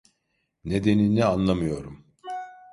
[0.65, 2.05] Nedenini anlamıyorum.